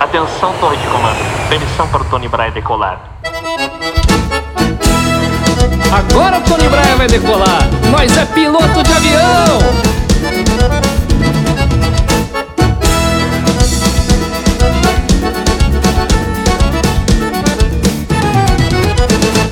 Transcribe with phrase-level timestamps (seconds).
[0.00, 1.48] Atenção, torre de comando.
[1.48, 3.00] Permissão para o Tony Braia decolar.
[5.92, 7.68] Agora o Tony Braia vai decolar.
[7.90, 9.58] Nós é piloto de avião.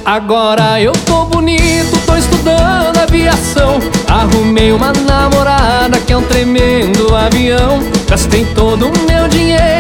[0.05, 3.81] Agora eu tô bonito, tô estudando aviação.
[4.09, 7.81] Arrumei uma namorada que é um tremendo avião.
[8.09, 9.76] Gastei todo o meu dinheiro,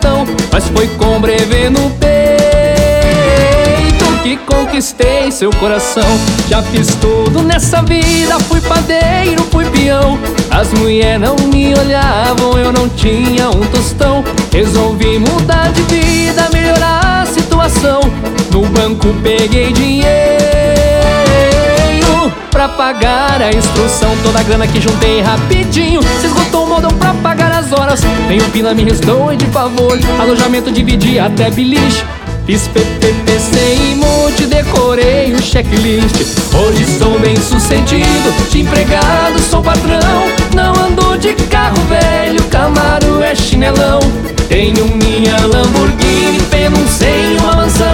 [0.00, 0.26] o meu cartão.
[0.52, 2.10] Mas foi com brevê no peito
[4.22, 6.02] que conquistei seu coração.
[6.48, 10.18] Já fiz tudo nessa vida, fui padeiro, fui peão.
[10.50, 14.24] As mulheres não me olhavam, eu não tinha um tostão.
[14.52, 18.00] Resolvi mudar de vida, melhorar a situação.
[18.50, 20.40] No banco peguei dinheiro
[22.50, 24.10] pra pagar a instrução.
[24.22, 27.49] Toda a grana que juntei rapidinho se esgotou o modão pra pagar
[28.30, 32.04] Nenhum pila me restou e de favor, alojamento dividi até beliche.
[32.46, 36.14] Fiz PPPC e multi, decorei o checklist.
[36.54, 40.28] Hoje sou bem sucedido, de empregado sou patrão.
[40.54, 43.98] Não ando de carro velho, Camaro é chinelão.
[44.48, 47.88] Tenho minha Lamborghini, penuncei uma mansão.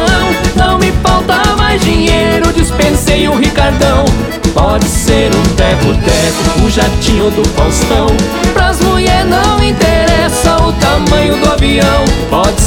[0.55, 4.05] Não me falta mais dinheiro, dispensei o Ricardão.
[4.53, 8.07] Pode ser um teco-teco, o jatinho do Faustão.
[8.53, 9.36] Pras mulher não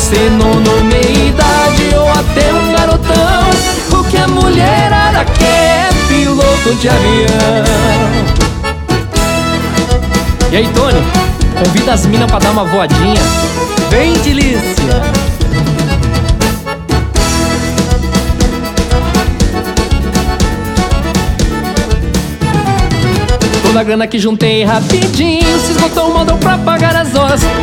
[0.10, 6.74] ser nono, meia idade ou até um garotão O que a mulherada quer é piloto
[6.82, 7.64] de avião
[10.52, 11.00] E aí, Tony?
[11.64, 13.22] Convida as minas pra dar uma voadinha
[13.92, 15.30] Vem, delícia!
[23.62, 26.49] Toda a grana que juntei rapidinho Se esgotou modão pra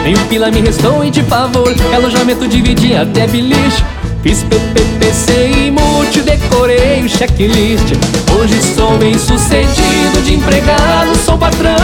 [0.06, 3.82] Nem um pila me restou e de favor Alojamento dividi até beliche
[4.22, 7.92] Fiz PPPC e multi, decorei o checklist.
[8.36, 11.74] Hoje sou bem sucedido de empregado, sou patrão.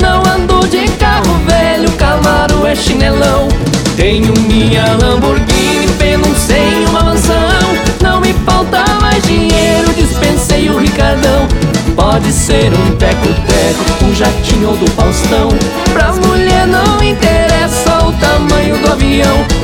[0.00, 3.48] Não ando de carro velho, Camaro é chinelão.
[3.96, 7.34] Tenho minha Lamborghini, penuncei uma mansão.
[8.00, 11.48] Não me falta mais dinheiro, dispensei o Ricardão.
[11.96, 15.48] Pode ser um teco-teco, um jatinho do Faustão.
[15.92, 16.12] Pra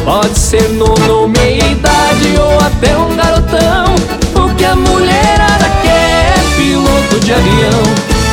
[0.04, 3.94] Pode ser nono, meia idade ou até um garotão
[4.34, 7.82] O que a mulherada quer é piloto de avião.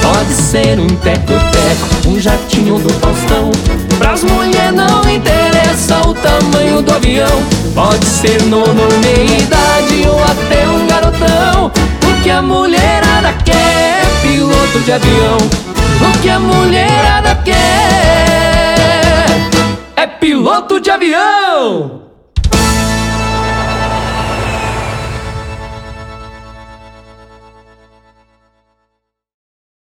[0.01, 3.51] Pode ser um teco-teco, um jatinho do Faustão.
[3.97, 7.41] Pras mulher não interessa o tamanho do avião.
[7.73, 11.71] Pode ser nono, meia idade ou até um garotão
[12.05, 15.37] O que a mulherada quer é piloto de avião.
[15.37, 18.10] O que a mulherada quer